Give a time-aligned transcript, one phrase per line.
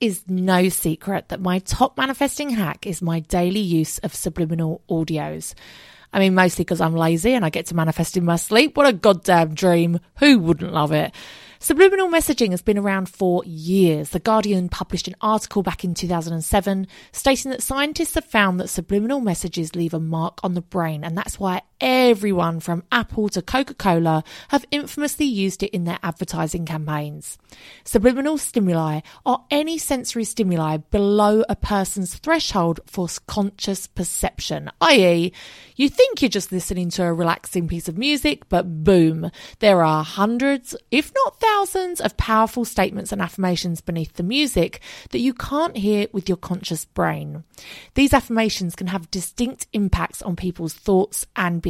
[0.00, 5.54] is no secret that my top manifesting hack is my daily use of subliminal audios.
[6.12, 8.76] I mean, mostly because I'm lazy and I get to manifest in my sleep.
[8.76, 10.00] What a goddamn dream.
[10.18, 11.12] Who wouldn't love it?
[11.60, 14.08] Subliminal messaging has been around for years.
[14.10, 19.20] The Guardian published an article back in 2007 stating that scientists have found that subliminal
[19.20, 23.74] messages leave a mark on the brain, and that's why everyone from Apple to Coca
[23.74, 27.38] Cola have infamously used it in their advertising campaigns.
[27.84, 35.32] Subliminal stimuli are any sensory stimuli below a person's threshold for conscious perception, i.e.,
[35.76, 39.30] you think you're just listening to a relaxing piece of music, but boom,
[39.60, 44.80] there are hundreds, if not thousands, of powerful statements and affirmations beneath the music
[45.10, 47.44] that you can't hear with your conscious brain.
[47.94, 51.69] These affirmations can have distinct impacts on people's thoughts and behavior.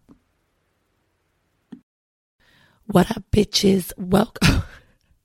[2.91, 3.93] What up, bitches?
[3.97, 4.63] Welcome.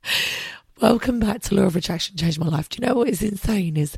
[0.80, 2.68] Welcome back to Law of Attraction Changed My Life.
[2.68, 3.76] Do you know what is insane?
[3.76, 3.96] Is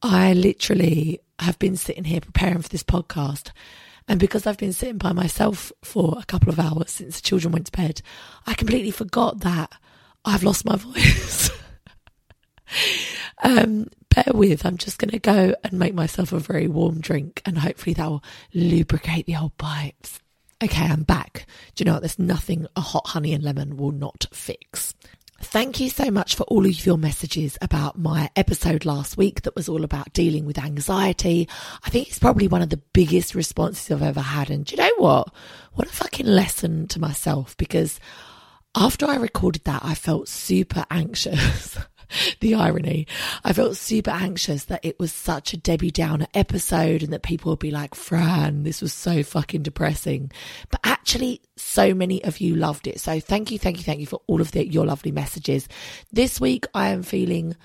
[0.00, 3.50] I literally have been sitting here preparing for this podcast.
[4.08, 7.52] And because I've been sitting by myself for a couple of hours since the children
[7.52, 8.00] went to bed,
[8.46, 9.70] I completely forgot that
[10.24, 11.50] I've lost my voice.
[13.42, 17.42] um, bear with, I'm just going to go and make myself a very warm drink
[17.44, 20.20] and hopefully that will lubricate the old pipes.
[20.62, 21.46] Okay, I'm back.
[21.74, 22.02] Do you know what?
[22.02, 24.94] There's nothing a hot honey and lemon will not fix.
[25.42, 29.56] Thank you so much for all of your messages about my episode last week that
[29.56, 31.48] was all about dealing with anxiety.
[31.82, 34.50] I think it's probably one of the biggest responses I've ever had.
[34.50, 35.32] And do you know what?
[35.72, 37.98] What a fucking lesson to myself because
[38.74, 41.78] after I recorded that, I felt super anxious.
[42.40, 43.06] the irony.
[43.44, 47.52] I felt super anxious that it was such a Debbie Downer episode and that people
[47.52, 50.30] would be like, Fran, this was so fucking depressing.
[50.70, 53.00] But actually, so many of you loved it.
[53.00, 55.68] So thank you, thank you, thank you for all of the, your lovely messages.
[56.12, 57.56] This week, I am feeling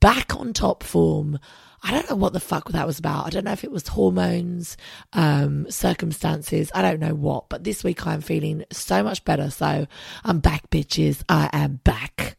[0.00, 1.38] back on top form.
[1.84, 3.26] I don't know what the fuck that was about.
[3.26, 4.76] I don't know if it was hormones,
[5.12, 6.70] um, circumstances.
[6.74, 9.50] I don't know what, but this week I'm feeling so much better.
[9.50, 9.86] So
[10.24, 11.22] I'm back, bitches.
[11.28, 12.36] I am back.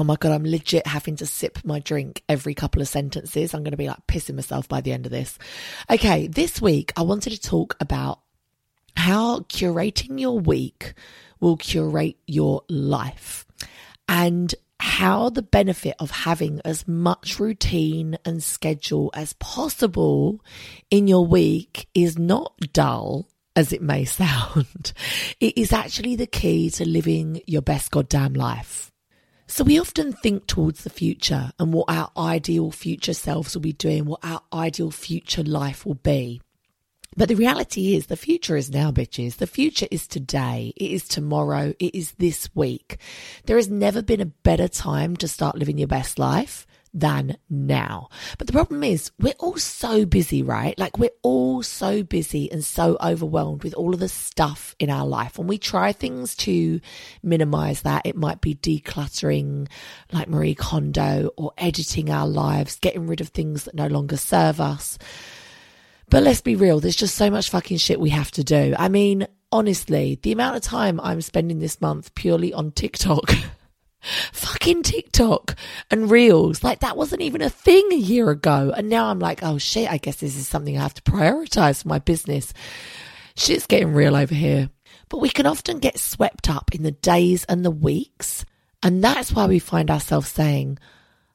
[0.00, 3.52] Oh my God, I'm legit having to sip my drink every couple of sentences.
[3.52, 5.38] I'm going to be like pissing myself by the end of this.
[5.90, 8.20] Okay, this week I wanted to talk about
[8.96, 10.94] how curating your week
[11.38, 13.44] will curate your life
[14.08, 20.40] and how the benefit of having as much routine and schedule as possible
[20.90, 24.94] in your week is not dull as it may sound.
[25.40, 28.90] It is actually the key to living your best goddamn life.
[29.50, 33.72] So we often think towards the future and what our ideal future selves will be
[33.72, 36.40] doing, what our ideal future life will be.
[37.16, 39.38] But the reality is, the future is now, bitches.
[39.38, 40.72] The future is today.
[40.76, 41.74] It is tomorrow.
[41.80, 42.98] It is this week.
[43.46, 48.08] There has never been a better time to start living your best life than now.
[48.38, 50.78] But the problem is, we're all so busy, right?
[50.78, 55.06] Like, we're all so busy and so overwhelmed with all of the stuff in our
[55.06, 55.38] life.
[55.38, 56.80] When we try things to
[57.22, 59.68] minimize that, it might be decluttering,
[60.12, 64.60] like Marie Kondo, or editing our lives, getting rid of things that no longer serve
[64.60, 64.98] us.
[66.08, 68.74] But let's be real, there's just so much fucking shit we have to do.
[68.76, 73.32] I mean, honestly, the amount of time I'm spending this month purely on TikTok.
[74.32, 75.56] fucking TikTok
[75.90, 76.62] and Reels.
[76.62, 78.72] Like that wasn't even a thing a year ago.
[78.76, 81.82] And now I'm like, oh shit, I guess this is something I have to prioritize
[81.82, 82.52] for my business.
[83.36, 84.70] Shit's getting real over here.
[85.08, 88.44] But we can often get swept up in the days and the weeks.
[88.82, 90.78] And that's why we find ourselves saying,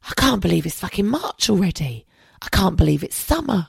[0.09, 2.05] I can't believe it's fucking March already.
[2.41, 3.67] I can't believe it's summer.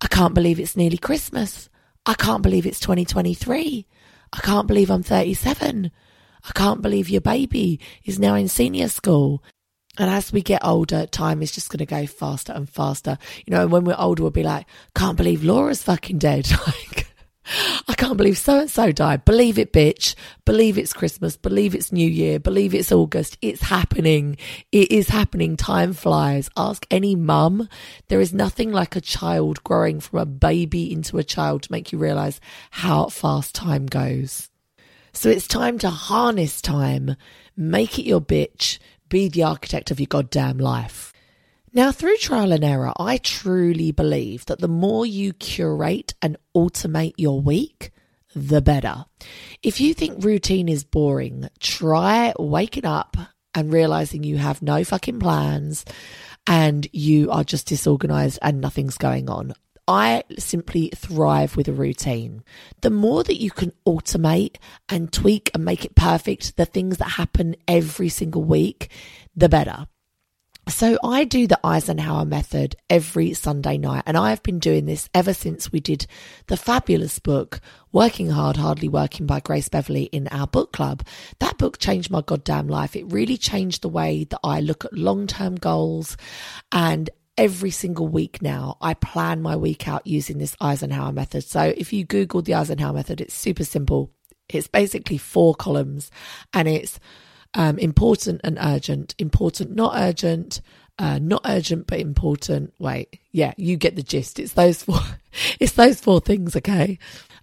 [0.00, 1.68] I can't believe it's nearly Christmas.
[2.06, 3.86] I can't believe it's 2023.
[4.32, 5.90] I can't believe I'm 37.
[6.48, 9.42] I can't believe your baby is now in senior school.
[9.98, 13.18] And as we get older, time is just going to go faster and faster.
[13.46, 16.48] You know, and when we're older, we'll be like, can't believe Laura's fucking dead.
[16.66, 17.12] like,
[17.88, 19.24] I can't believe so and so died.
[19.24, 20.14] Believe it, bitch.
[20.44, 21.36] Believe it's Christmas.
[21.36, 22.38] Believe it's New Year.
[22.38, 23.38] Believe it's August.
[23.42, 24.36] It's happening.
[24.70, 25.56] It is happening.
[25.56, 26.48] Time flies.
[26.56, 27.68] Ask any mum.
[28.08, 31.90] There is nothing like a child growing from a baby into a child to make
[31.90, 32.40] you realize
[32.70, 34.47] how fast time goes.
[35.18, 37.16] So it's time to harness time,
[37.56, 38.78] make it your bitch,
[39.08, 41.12] be the architect of your goddamn life.
[41.72, 47.14] Now, through trial and error, I truly believe that the more you curate and automate
[47.16, 47.90] your week,
[48.32, 49.06] the better.
[49.60, 53.16] If you think routine is boring, try waking up
[53.54, 55.84] and realizing you have no fucking plans
[56.46, 59.52] and you are just disorganized and nothing's going on.
[59.88, 62.44] I simply thrive with a routine.
[62.82, 64.56] The more that you can automate
[64.90, 68.90] and tweak and make it perfect, the things that happen every single week,
[69.34, 69.86] the better.
[70.68, 75.08] So I do the Eisenhower method every Sunday night, and I have been doing this
[75.14, 76.06] ever since we did
[76.46, 81.06] the fabulous book, Working Hard, Hardly Working by Grace Beverley in our book club.
[81.38, 82.94] That book changed my goddamn life.
[82.94, 86.18] It really changed the way that I look at long term goals
[86.70, 87.08] and
[87.38, 91.44] every single week now, I plan my week out using this Eisenhower method.
[91.44, 94.10] So if you Google the Eisenhower method, it's super simple.
[94.48, 96.10] It's basically four columns
[96.52, 96.98] and it's
[97.54, 100.60] um, important and urgent, important, not urgent,
[100.98, 102.74] uh, not urgent but important.
[102.78, 104.38] Wait, yeah, you get the gist.
[104.38, 105.00] It's those four.
[105.60, 106.98] It's those four things, okay?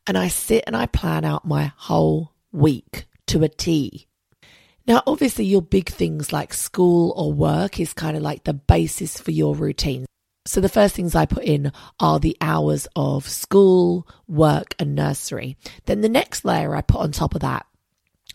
[0.05, 4.07] And I sit and I plan out my whole week to a T.
[4.87, 9.19] Now, obviously, your big things like school or work is kind of like the basis
[9.19, 10.05] for your routine.
[10.45, 15.57] So, the first things I put in are the hours of school, work, and nursery.
[15.85, 17.65] Then, the next layer I put on top of that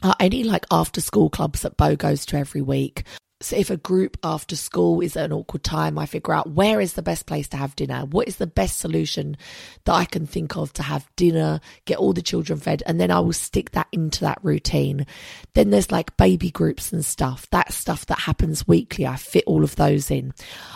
[0.03, 3.05] are any like after school clubs that Bo goes to every week,
[3.43, 6.93] so if a group after school is an awkward time, I figure out where is
[6.93, 8.05] the best place to have dinner?
[8.05, 9.37] What is the best solution
[9.85, 13.11] that I can think of to have dinner, get all the children fed, and then
[13.11, 15.07] I will stick that into that routine.
[15.55, 17.47] Then there's like baby groups and stuff.
[17.51, 19.07] That's stuff that happens weekly.
[19.07, 20.35] I fit all of those in.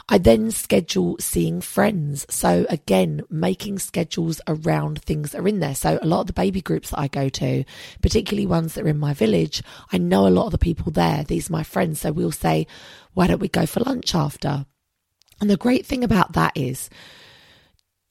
[0.09, 2.25] I then schedule seeing friends.
[2.31, 5.75] So again, making schedules around things that are in there.
[5.75, 7.65] So a lot of the baby groups that I go to,
[8.01, 9.63] particularly ones that are in my village,
[9.93, 11.25] I know a lot of the people there.
[11.25, 12.01] These are my friends.
[12.01, 12.67] So we'll say, say,
[13.15, 14.67] why don't we go for lunch after?
[15.41, 16.89] And the great thing about that is,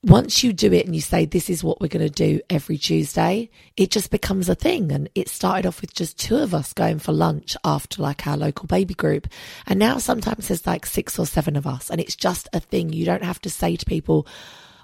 [0.06, 2.78] once you do it and you say, this is what we're going to do every
[2.78, 4.92] Tuesday, it just becomes a thing.
[4.92, 8.36] And it started off with just two of us going for lunch after like our
[8.36, 9.28] local baby group.
[9.66, 12.92] And now sometimes there's like six or seven of us and it's just a thing.
[12.92, 14.28] You don't have to say to people,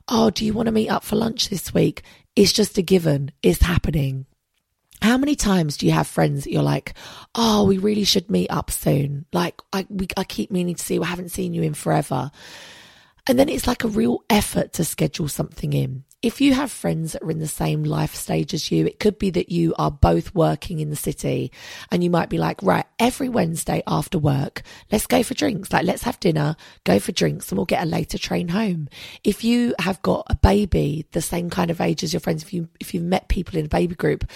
[0.07, 2.01] Oh, do you want to meet up for lunch this week?
[2.35, 3.31] It's just a given.
[3.43, 4.25] It's happening.
[5.01, 6.93] How many times do you have friends that you're like,
[7.33, 9.25] oh, we really should meet up soon?
[9.31, 11.03] Like, I, we, I keep meaning to see you.
[11.03, 12.31] I haven't seen you in forever.
[13.29, 17.13] And then it's like a real effort to schedule something in if you have friends
[17.13, 19.89] that are in the same life stage as you, it could be that you are
[19.89, 21.51] both working in the city
[21.91, 25.71] and you might be like, right, every Wednesday after work, let's go for drinks.
[25.71, 28.89] Like, let's have dinner, go for drinks, and we'll get a later train home.
[29.23, 32.53] If you have got a baby the same kind of age as your friends, if
[32.53, 34.29] you, if you've met people in a baby group,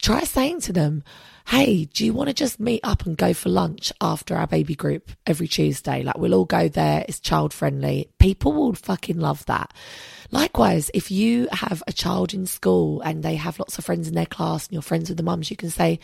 [0.00, 1.04] try saying to them,
[1.46, 4.74] hey, do you want to just meet up and go for lunch after our baby
[4.74, 6.02] group every Tuesday?
[6.02, 7.04] Like, we'll all go there.
[7.08, 8.10] It's child friendly.
[8.18, 9.72] People will fucking love that.
[10.32, 14.14] Likewise, if you have a child in school and they have lots of friends in
[14.14, 16.00] their class and you're friends with the mums, you can say,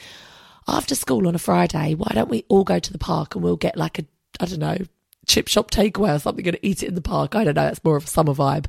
[0.68, 3.56] after school on a Friday, why don't we all go to the park and we'll
[3.56, 4.04] get like a,
[4.38, 4.78] I don't know,
[5.26, 7.34] chip shop takeaway or something and eat it in the park.
[7.34, 7.66] I don't know.
[7.66, 8.66] It's more of a summer vibe.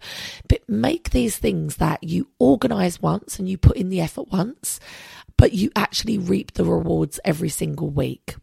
[0.47, 4.79] But make these things that you organize once and you put in the effort once,
[5.37, 8.35] but you actually reap the rewards every single week.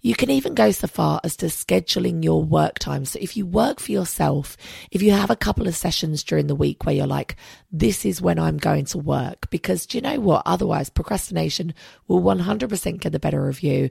[0.00, 3.04] You can even go so far as to scheduling your work time.
[3.04, 4.56] So if you work for yourself,
[4.92, 7.34] if you have a couple of sessions during the week where you're like,
[7.72, 10.42] this is when I'm going to work, because do you know what?
[10.46, 11.74] Otherwise, procrastination
[12.06, 13.90] will 100% get the better of you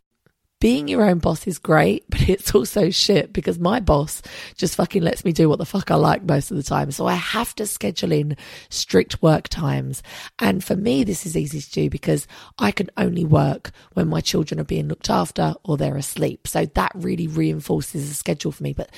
[0.59, 4.21] being your own boss is great, but it's also shit because my boss
[4.55, 6.91] just fucking lets me do what the fuck I like most of the time.
[6.91, 8.37] So I have to schedule in
[8.69, 10.01] strict work times.
[10.39, 14.21] And for me, this is easy to do because I can only work when my
[14.21, 16.47] children are being looked after or they're asleep.
[16.47, 18.73] So that really reinforces a schedule for me.
[18.73, 18.91] But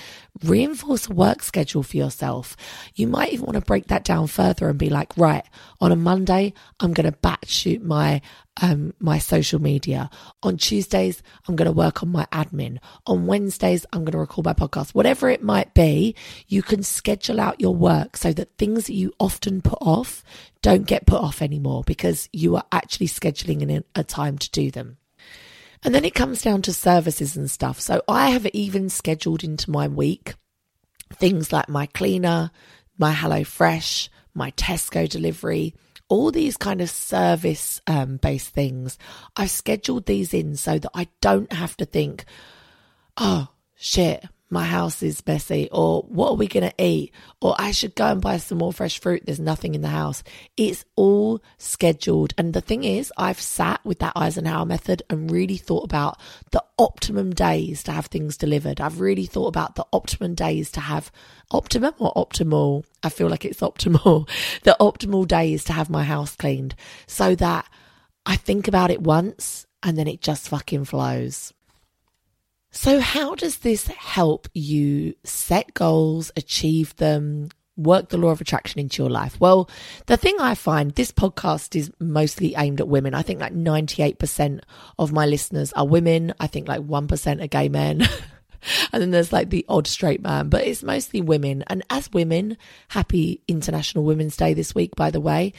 [0.44, 2.56] reinforce a work schedule for yourself.
[2.96, 5.44] You might even want to break that down further and be like, right,
[5.82, 8.22] on a Monday, I'm going to batch shoot my
[8.62, 10.10] um, my social media.
[10.44, 12.78] On Tuesdays, I'm going to work on my admin.
[13.08, 14.94] On Wednesdays, I'm going to record my podcast.
[14.94, 16.16] Whatever it might be,
[16.48, 20.24] you can schedule out your work so that things that you often put off
[20.62, 24.70] don't get put off anymore because you are actually scheduling in a time to do
[24.70, 24.98] them.
[25.82, 27.80] And then it comes down to services and stuff.
[27.80, 30.36] So I have even scheduled into my week
[31.14, 32.52] things like my cleaner,
[33.00, 35.74] my Hello Fresh, my Tesco delivery,
[36.10, 38.98] all these kind of service um, based things,
[39.38, 42.26] I've scheduled these in so that I don't have to think,
[43.16, 47.14] oh shit, my house is messy, or what are we going to eat?
[47.42, 49.24] Or I should go and buy some more fresh fruit.
[49.26, 50.24] There's nothing in the house.
[50.58, 52.34] It's all scheduled.
[52.38, 56.20] And the thing is, I've sat with that Eisenhower method and really thought about
[56.52, 58.82] the optimum days to have things delivered.
[58.82, 61.12] I've really thought about the optimum days to have
[61.52, 62.86] optimum or optimal.
[63.04, 64.28] I feel like it's optimal.
[64.64, 66.76] the optimal days to have my house cleaned
[67.06, 67.66] so that
[68.26, 71.54] I think about it once and then it just fucking flows.
[72.72, 78.80] So, how does this help you set goals, achieve them, work the law of attraction
[78.80, 79.40] into your life?
[79.40, 79.70] Well,
[80.06, 83.16] the thing I find this podcast is mostly aimed at women.
[83.16, 84.62] I think like 98%
[85.00, 86.34] of my listeners are women.
[86.40, 88.02] I think like 1% are gay men.
[88.94, 91.64] and then there's like the odd straight man, but it's mostly women.
[91.68, 92.58] And as women,
[92.90, 95.54] happy International Women's Day this week, by the way.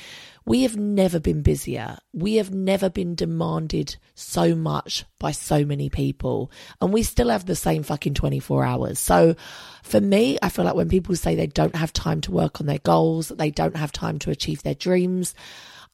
[0.45, 1.99] We have never been busier.
[2.13, 6.51] We have never been demanded so much by so many people.
[6.81, 8.99] And we still have the same fucking 24 hours.
[8.99, 9.37] So
[9.83, 12.67] for me, I feel like when people say they don't have time to work on
[12.67, 15.35] their goals, they don't have time to achieve their dreams,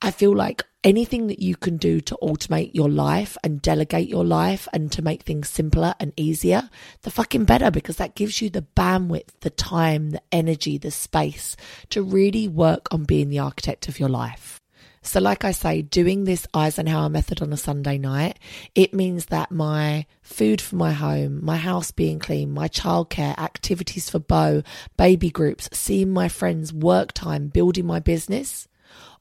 [0.02, 4.24] I feel like anything that you can do to automate your life and delegate your
[4.24, 6.68] life and to make things simpler and easier,
[7.02, 11.56] the fucking better because that gives you the bandwidth, the time, the energy, the space
[11.90, 14.60] to really work on being the architect of your life.
[15.00, 18.40] So, like I say, doing this Eisenhower method on a Sunday night,
[18.74, 24.10] it means that my food for my home, my house being clean, my childcare, activities
[24.10, 24.62] for Bo,
[24.96, 28.66] baby groups, seeing my friends, work time, building my business,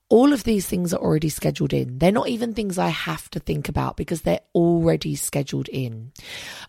[0.09, 1.97] all of these things are already scheduled in.
[1.97, 6.11] They're not even things I have to think about because they're already scheduled in.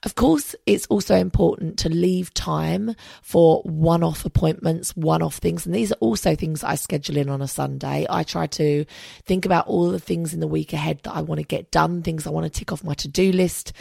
[0.04, 5.66] Of course, it's also important to leave time for one off appointments, one off things.
[5.66, 8.06] And these are also things I schedule in on a Sunday.
[8.08, 8.86] I try to
[9.24, 12.02] think about all the things in the week ahead that I want to get done,
[12.02, 13.74] things I want to tick off my to do list.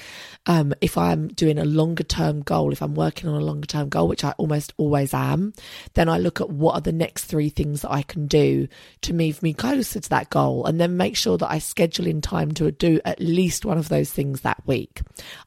[0.47, 3.88] Um, if I'm doing a longer term goal, if I'm working on a longer term
[3.88, 5.53] goal, which I almost always am,
[5.93, 8.67] then I look at what are the next three things that I can do
[9.01, 12.19] to move me closer to that goal and then make sure that I schedule in
[12.19, 15.01] time to do at least one of those things that week.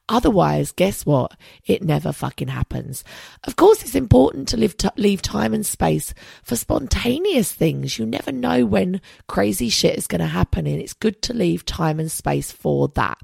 [0.07, 1.37] Otherwise, guess what?
[1.65, 3.03] It never fucking happens.
[3.43, 6.13] Of course, it's important to leave, t- leave time and space
[6.43, 7.99] for spontaneous things.
[7.99, 11.65] You never know when crazy shit is going to happen and it's good to leave
[11.65, 13.19] time and space for that.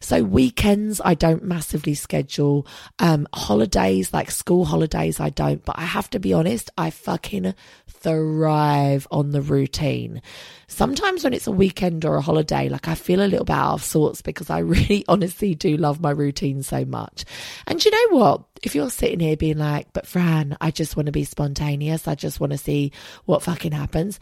[0.00, 2.66] So weekends, I don't massively schedule.
[2.98, 7.54] Um, holidays, like school holidays, I don't, but I have to be honest, I fucking
[7.88, 10.09] thrive on the routine.
[10.66, 13.74] Sometimes when it's a weekend or a holiday, like I feel a little bit out
[13.74, 17.24] of sorts because I really honestly do love my routine so much.
[17.66, 18.42] And you know what?
[18.62, 22.06] If you're sitting here being like, but Fran, I just want to be spontaneous.
[22.06, 22.92] I just want to see
[23.24, 24.20] what fucking happens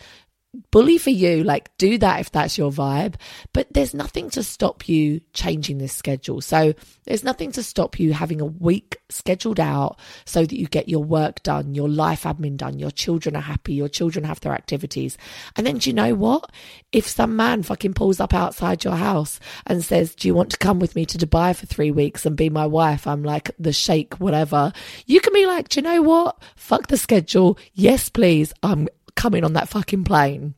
[0.71, 3.15] bully for you like do that if that's your vibe.
[3.53, 6.41] But there's nothing to stop you changing this schedule.
[6.41, 6.75] So
[7.05, 11.05] there's nothing to stop you having a week scheduled out so that you get your
[11.05, 15.19] work done your life admin done your children are happy your children have their activities.
[15.57, 16.51] And then do you know what?
[16.93, 20.59] If some man fucking pulls up outside your house and says do you want to
[20.59, 23.07] come with me to dubai for three weeks and be my wife?
[23.07, 24.73] I'm like the sheikh whatever.
[25.07, 26.43] You can be like do you know what?
[26.57, 27.59] Fuck the schedule.
[27.75, 28.53] Yes please.
[28.63, 28.89] I'm
[29.19, 30.55] coming on that fucking plane.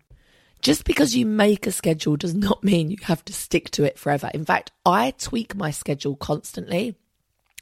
[0.61, 3.99] Just because you make a schedule does not mean you have to stick to it
[3.99, 4.31] forever.
[4.35, 6.95] In fact, I tweak my schedule constantly.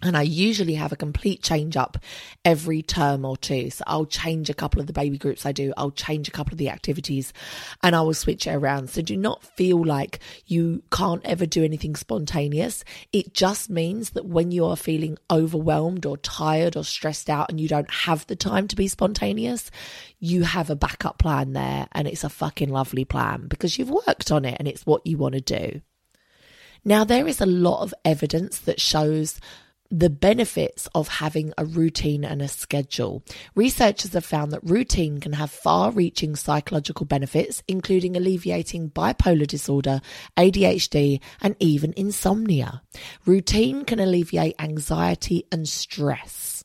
[0.01, 1.99] And I usually have a complete change up
[2.45, 3.71] every term or two.
[3.71, 5.73] So I'll change a couple of the baby groups I do.
[5.77, 7.33] I'll change a couple of the activities
[7.83, 8.91] and I will switch it around.
[8.91, 12.85] So do not feel like you can't ever do anything spontaneous.
[13.13, 17.61] It just means that when you are feeling overwhelmed or tired or stressed out and
[17.61, 19.71] you don't have the time to be spontaneous,
[20.21, 24.31] you have a backup plan there and it's a fucking lovely plan because you've worked
[24.31, 25.81] on it and it's what you want to do.
[26.85, 29.41] Now, there is a lot of evidence that shows
[29.91, 33.23] the benefits of having a routine and a schedule.
[33.55, 40.01] Researchers have found that routine can have far reaching psychological benefits, including alleviating bipolar disorder,
[40.37, 42.83] ADHD, and even insomnia.
[43.25, 46.58] Routine can alleviate anxiety and stress.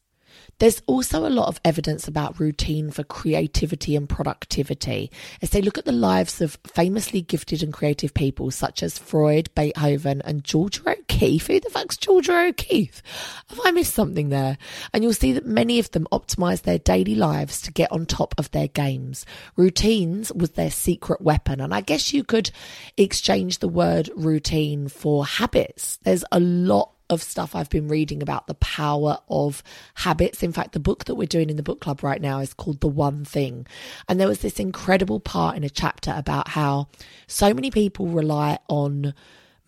[0.59, 5.77] There's also a lot of evidence about routine for creativity and productivity as they look
[5.77, 10.89] at the lives of famously gifted and creative people such as Freud, Beethoven, and Georgia
[10.89, 11.47] O'Keeffe.
[11.47, 13.01] Who the fuck's Georgia O'Keeffe?
[13.49, 14.57] Have I missed something there?
[14.93, 18.33] And you'll see that many of them optimize their daily lives to get on top
[18.37, 19.25] of their games.
[19.55, 21.59] Routines was their secret weapon.
[21.59, 22.51] And I guess you could
[22.97, 25.97] exchange the word routine for habits.
[26.03, 29.63] There's a lot of stuff I've been reading about the power of
[29.95, 30.43] habits.
[30.43, 32.81] In fact, the book that we're doing in the book club right now is called
[32.81, 33.65] The One Thing.
[34.09, 36.89] And there was this incredible part in a chapter about how
[37.27, 39.13] so many people rely on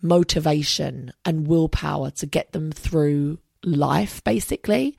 [0.02, 4.96] motivation and willpower to get them through life, basically.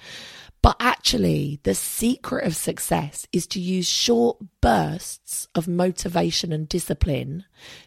[0.67, 7.45] But actually, the secret of success is to use short bursts of motivation and discipline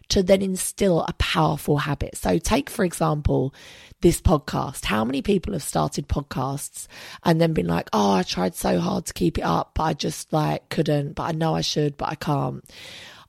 [0.09, 2.17] to then instill a powerful habit.
[2.17, 3.53] So, take, for example,
[4.01, 4.85] this podcast.
[4.85, 6.87] How many people have started podcasts
[7.23, 9.93] and then been like, oh, I tried so hard to keep it up, but I
[9.93, 12.67] just like couldn't, but I know I should, but I can't.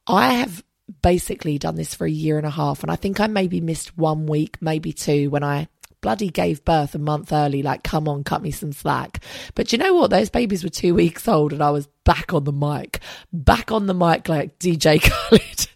[0.06, 0.64] I have
[1.02, 3.99] basically done this for a year and a half, and I think I maybe missed
[3.99, 5.68] one week, maybe two, when I
[6.02, 7.62] bloody gave birth a month early.
[7.62, 9.25] Like, come on, cut me some slack.
[9.54, 10.11] But you know what?
[10.11, 13.00] Those babies were two weeks old and I was back on the mic,
[13.32, 15.68] back on the mic like DJ Khaled,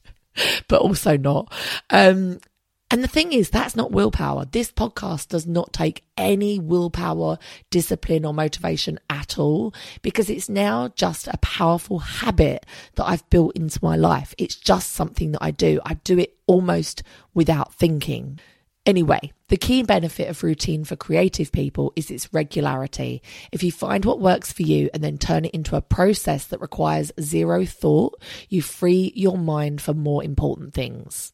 [0.68, 1.50] but also not.
[1.88, 2.40] Um,
[2.88, 4.45] and the thing is, that's not willpower.
[4.45, 7.38] This podcast does not take any willpower,
[7.71, 13.56] discipline, or motivation at all because it's now just a powerful habit that I've built
[13.56, 14.34] into my life.
[14.39, 15.80] It's just something that I do.
[15.84, 17.02] I do it almost
[17.34, 18.39] without thinking.
[18.86, 23.20] Anyway, the key benefit of routine for creative people is its regularity.
[23.50, 26.60] If you find what works for you and then turn it into a process that
[26.60, 31.32] requires zero thought, you free your mind for more important things.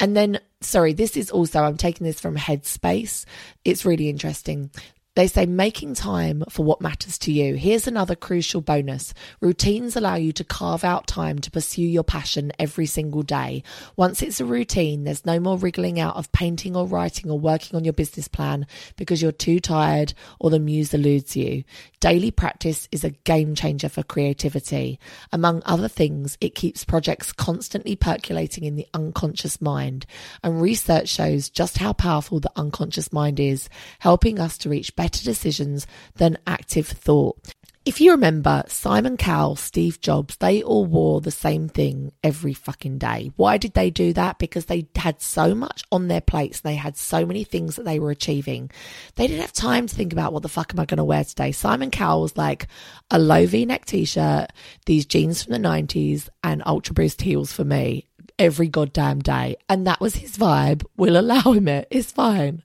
[0.00, 3.26] And then, sorry, this is also, I'm taking this from Headspace.
[3.66, 4.70] It's really interesting.
[5.18, 7.56] They say making time for what matters to you.
[7.56, 9.12] Here's another crucial bonus.
[9.40, 13.64] Routines allow you to carve out time to pursue your passion every single day.
[13.96, 17.74] Once it's a routine, there's no more wriggling out of painting or writing or working
[17.74, 21.64] on your business plan because you're too tired or the muse eludes you.
[21.98, 25.00] Daily practice is a game changer for creativity.
[25.32, 30.06] Among other things, it keeps projects constantly percolating in the unconscious mind.
[30.44, 35.07] And research shows just how powerful the unconscious mind is, helping us to reach better
[35.08, 37.38] better decisions than active thought.
[37.86, 42.98] If you remember, Simon Cowell, Steve Jobs, they all wore the same thing every fucking
[42.98, 43.30] day.
[43.36, 44.38] Why did they do that?
[44.38, 46.60] Because they had so much on their plates.
[46.60, 48.70] They had so many things that they were achieving.
[49.14, 51.24] They didn't have time to think about what the fuck am I going to wear
[51.24, 51.52] today.
[51.52, 52.66] Simon Cowell was like
[53.10, 54.48] a low V neck t shirt,
[54.84, 58.07] these jeans from the 90s, and Ultra Boost heels for me
[58.38, 59.56] every goddamn day.
[59.68, 60.84] And that was his vibe.
[60.96, 61.88] We'll allow him it.
[61.90, 62.62] It's fine.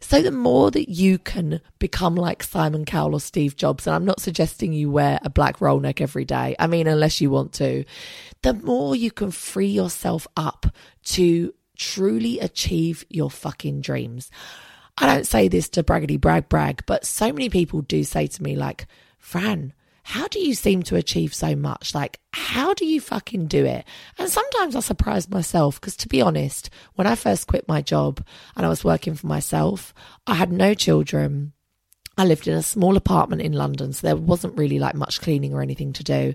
[0.00, 4.04] So the more that you can become like Simon Cowell or Steve Jobs, and I'm
[4.04, 6.54] not suggesting you wear a black roll neck every day.
[6.58, 7.84] I mean, unless you want to,
[8.42, 10.66] the more you can free yourself up
[11.04, 14.30] to truly achieve your fucking dreams.
[14.98, 18.42] I don't say this to braggedy brag brag, but so many people do say to
[18.42, 18.86] me like,
[19.18, 19.72] Fran,
[20.06, 21.94] how do you seem to achieve so much?
[21.94, 23.86] Like, how do you fucking do it?
[24.18, 28.22] And sometimes I surprise myself because, to be honest, when I first quit my job
[28.54, 29.94] and I was working for myself,
[30.26, 31.54] I had no children.
[32.18, 35.54] I lived in a small apartment in London, so there wasn't really like much cleaning
[35.54, 36.34] or anything to do.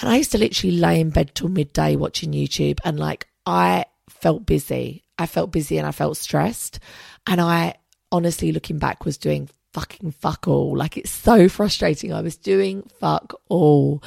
[0.00, 3.84] And I used to literally lay in bed till midday watching YouTube, and like I
[4.10, 5.04] felt busy.
[5.18, 6.80] I felt busy and I felt stressed.
[7.28, 7.76] And I
[8.10, 10.76] honestly, looking back, was doing fucking fuck all.
[10.76, 12.12] Like it's so frustrating.
[12.12, 14.02] I was doing fuck all.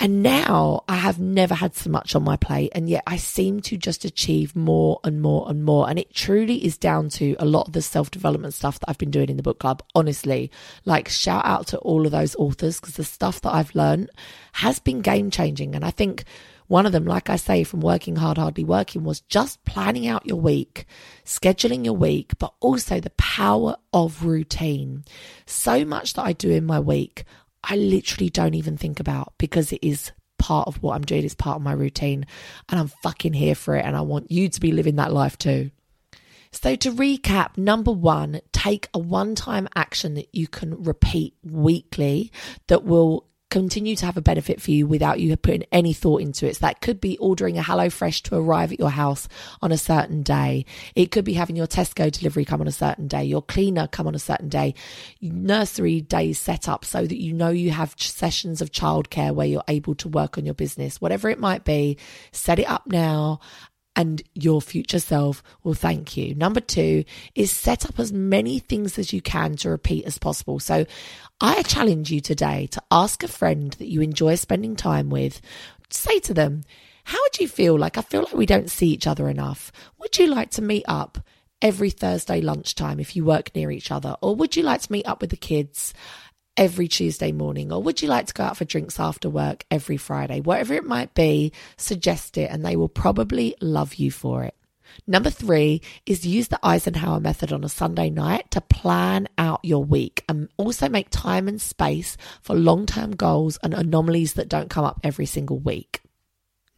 [0.00, 2.70] And now I have never had so much on my plate.
[2.72, 5.90] And yet I seem to just achieve more and more and more.
[5.90, 8.98] And it truly is down to a lot of the self development stuff that I've
[8.98, 9.82] been doing in the book club.
[9.96, 10.52] Honestly,
[10.84, 14.10] like shout out to all of those authors because the stuff that I've learned
[14.52, 15.74] has been game changing.
[15.74, 16.24] And I think
[16.68, 20.26] One of them, like I say, from working hard, hardly working, was just planning out
[20.26, 20.86] your week,
[21.24, 25.04] scheduling your week, but also the power of routine.
[25.46, 27.24] So much that I do in my week,
[27.64, 31.34] I literally don't even think about because it is part of what I'm doing, it's
[31.34, 32.26] part of my routine,
[32.68, 33.84] and I'm fucking here for it.
[33.84, 35.70] And I want you to be living that life too.
[36.52, 42.32] So, to recap, number one, take a one time action that you can repeat weekly
[42.68, 46.46] that will continue to have a benefit for you without you putting any thought into
[46.46, 46.56] it.
[46.56, 49.28] So that could be ordering a HelloFresh to arrive at your house
[49.62, 50.66] on a certain day.
[50.94, 54.06] It could be having your Tesco delivery come on a certain day, your cleaner come
[54.06, 54.74] on a certain day,
[55.20, 59.62] nursery days set up so that you know you have sessions of childcare where you're
[59.68, 61.00] able to work on your business.
[61.00, 61.96] Whatever it might be,
[62.32, 63.40] set it up now
[63.98, 66.32] and your future self will thank you.
[66.36, 70.60] Number two is set up as many things as you can to repeat as possible.
[70.60, 70.86] So
[71.40, 75.40] I challenge you today to ask a friend that you enjoy spending time with,
[75.90, 76.62] say to them,
[77.02, 79.72] how would you feel like I feel like we don't see each other enough?
[79.98, 81.18] Would you like to meet up
[81.60, 84.14] every Thursday lunchtime if you work near each other?
[84.22, 85.92] Or would you like to meet up with the kids
[86.58, 87.72] every Tuesday morning?
[87.72, 90.40] Or would you like to go out for drinks after work every Friday?
[90.40, 94.54] Whatever it might be, suggest it and they will probably love you for it.
[95.06, 99.84] Number three is use the Eisenhower method on a Sunday night to plan out your
[99.84, 104.70] week and also make time and space for long term goals and anomalies that don't
[104.70, 106.00] come up every single week.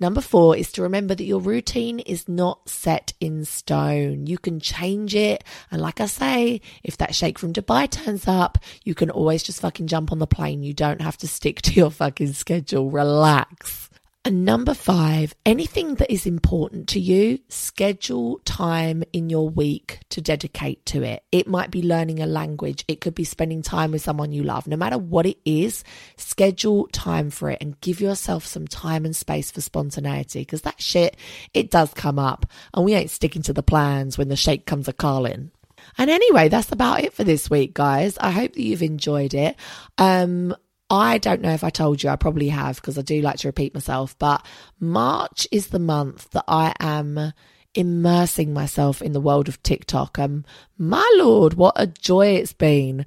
[0.00, 4.26] Number four is to remember that your routine is not set in stone.
[4.26, 5.44] You can change it.
[5.70, 9.60] And like I say, if that sheikh from Dubai turns up, you can always just
[9.60, 10.62] fucking jump on the plane.
[10.62, 12.90] You don't have to stick to your fucking schedule.
[12.90, 13.89] Relax.
[14.22, 20.20] And number five, anything that is important to you, schedule time in your week to
[20.20, 21.24] dedicate to it.
[21.33, 24.66] It might be learning a language, it could be spending time with someone you love.
[24.66, 25.85] No matter what it is,
[26.18, 30.83] schedule time for it and give yourself some time and space for spontaneity because that
[30.83, 31.16] shit,
[31.54, 34.87] it does come up and we ain't sticking to the plans when the sheikh comes
[34.87, 35.50] a calling.
[35.96, 38.18] And anyway, that's about it for this week, guys.
[38.18, 39.56] I hope that you've enjoyed it.
[39.96, 40.54] Um,
[40.90, 43.48] I don't know if I told you, I probably have because I do like to
[43.48, 44.44] repeat myself, but
[44.81, 47.33] March is the month that I am
[47.74, 50.18] immersing myself in the world of TikTok.
[50.18, 50.44] Um,
[50.76, 53.07] my lord, what a joy it's been.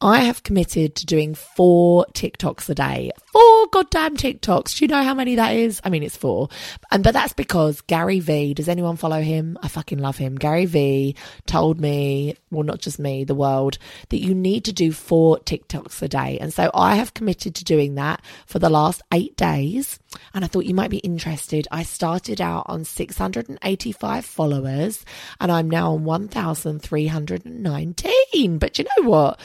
[0.00, 3.10] I have committed to doing four TikToks a day.
[3.32, 4.78] Four goddamn TikToks.
[4.78, 5.80] Do you know how many that is?
[5.82, 6.50] I mean, it's four.
[6.92, 9.58] And, but that's because Gary Vee, does anyone follow him?
[9.60, 10.36] I fucking love him.
[10.36, 13.78] Gary Vee told me, well, not just me, the world,
[14.10, 16.38] that you need to do four TikToks a day.
[16.40, 19.98] And so I have committed to doing that for the last eight days.
[20.32, 21.66] And I thought you might be interested.
[21.72, 25.04] I started out on 685 followers
[25.40, 28.58] and I'm now on 1,319.
[28.58, 29.40] But you know what?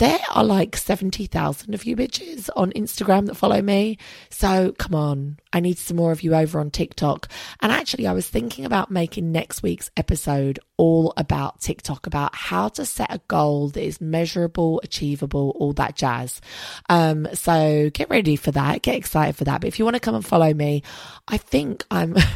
[0.00, 3.98] There are like 70,000 of you bitches on Instagram that follow me.
[4.30, 7.28] So come on, I need some more of you over on TikTok.
[7.60, 12.68] And actually, I was thinking about making next week's episode all about TikTok, about how
[12.70, 16.40] to set a goal that is measurable, achievable, all that jazz.
[16.88, 19.60] Um, so get ready for that, get excited for that.
[19.60, 20.82] But if you want to come and follow me,
[21.28, 22.16] I think I'm.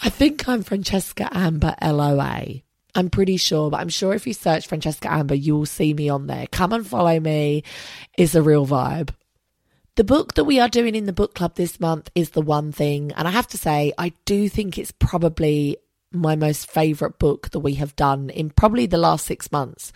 [0.00, 2.62] I think I'm Francesca Amber LOA.
[2.94, 6.08] I'm pretty sure, but I'm sure if you search Francesca Amber, you will see me
[6.08, 6.46] on there.
[6.48, 7.64] Come and follow me.
[8.16, 9.10] It's a real vibe.
[9.96, 12.72] The book that we are doing in the book club this month is The One
[12.72, 13.12] Thing.
[13.12, 15.76] And I have to say, I do think it's probably
[16.12, 19.92] my most favorite book that we have done in probably the last six months.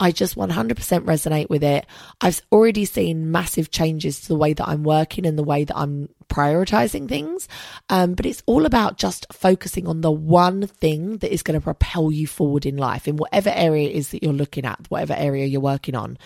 [0.00, 1.86] I just 100% resonate with it.
[2.20, 5.76] I've already seen massive changes to the way that I'm working and the way that
[5.76, 7.48] I'm prioritizing things.
[7.90, 11.64] Um, but it's all about just focusing on the one thing that is going to
[11.64, 15.14] propel you forward in life in whatever area it is that you're looking at, whatever
[15.14, 16.16] area you're working on.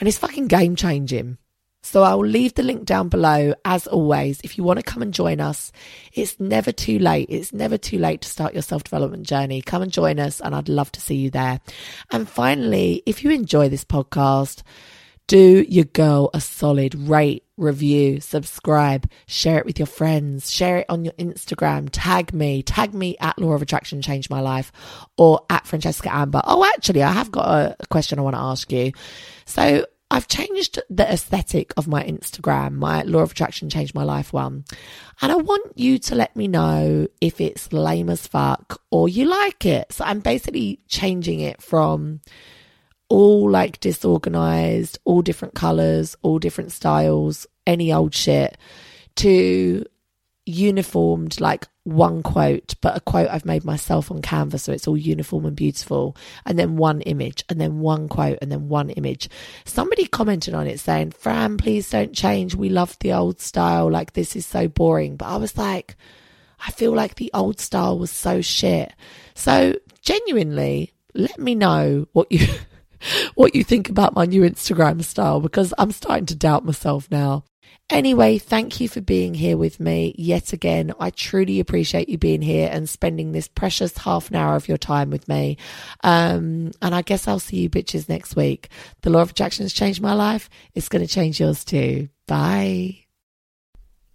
[0.00, 1.38] And it's fucking game changing.
[1.84, 4.40] So I'll leave the link down below as always.
[4.42, 5.72] If you want to come and join us,
[6.12, 7.26] it's never too late.
[7.28, 9.62] It's never too late to start your self development journey.
[9.62, 11.60] Come and join us and I'd love to see you there.
[12.10, 14.62] And finally, if you enjoy this podcast,
[15.26, 20.86] do your girl a solid rate, review, subscribe, share it with your friends, share it
[20.88, 24.72] on your Instagram, tag me, tag me at Law of Attraction Change My Life
[25.16, 26.42] or at Francesca Amber.
[26.44, 28.92] Oh, actually, I have got a question I want to ask you.
[29.46, 34.30] So I've changed the aesthetic of my Instagram, my Law of Attraction Changed My Life
[34.30, 34.66] one.
[35.22, 39.24] And I want you to let me know if it's lame as fuck or you
[39.24, 39.90] like it.
[39.90, 42.20] So I'm basically changing it from
[43.08, 48.58] all like disorganized, all different colors, all different styles, any old shit
[49.16, 49.86] to
[50.44, 54.96] uniformed, like one quote, but a quote I've made myself on Canva, so it's all
[54.96, 56.16] uniform and beautiful,
[56.46, 59.28] and then one image, and then one quote, and then one image.
[59.64, 62.54] Somebody commented on it saying, Fran, please don't change.
[62.54, 63.90] We love the old style.
[63.90, 65.16] Like, this is so boring.
[65.16, 65.96] But I was like,
[66.66, 68.92] I feel like the old style was so shit.
[69.34, 72.46] So, genuinely, let me know what you.
[73.34, 77.42] what you think about my new Instagram style because I'm starting to doubt myself now.
[77.90, 80.92] Anyway, thank you for being here with me yet again.
[80.98, 84.78] I truly appreciate you being here and spending this precious half an hour of your
[84.78, 85.58] time with me.
[86.02, 88.70] Um, and I guess I'll see you bitches next week.
[89.02, 90.48] The law of attraction has changed my life.
[90.74, 92.08] It's going to change yours too.
[92.26, 93.01] Bye.